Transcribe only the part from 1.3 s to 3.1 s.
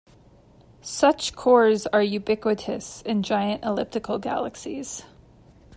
cores are ubiquitous